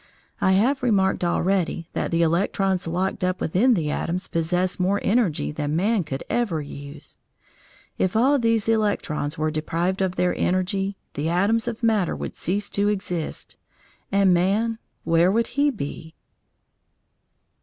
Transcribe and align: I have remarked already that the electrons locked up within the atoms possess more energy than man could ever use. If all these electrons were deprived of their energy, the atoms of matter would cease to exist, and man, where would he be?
I 0.41 0.53
have 0.53 0.81
remarked 0.81 1.23
already 1.23 1.87
that 1.93 2.09
the 2.09 2.23
electrons 2.23 2.87
locked 2.87 3.23
up 3.23 3.39
within 3.39 3.75
the 3.75 3.91
atoms 3.91 4.27
possess 4.29 4.79
more 4.79 4.99
energy 5.03 5.51
than 5.51 5.75
man 5.75 6.03
could 6.03 6.23
ever 6.27 6.59
use. 6.59 7.19
If 7.99 8.15
all 8.15 8.39
these 8.39 8.67
electrons 8.67 9.37
were 9.37 9.51
deprived 9.51 10.01
of 10.01 10.15
their 10.15 10.33
energy, 10.35 10.97
the 11.13 11.29
atoms 11.29 11.67
of 11.67 11.83
matter 11.83 12.15
would 12.15 12.33
cease 12.35 12.67
to 12.71 12.87
exist, 12.87 13.57
and 14.11 14.33
man, 14.33 14.79
where 15.03 15.31
would 15.31 15.49
he 15.55 15.69
be? 15.69 16.15